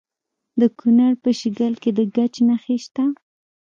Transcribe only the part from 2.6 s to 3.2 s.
شته.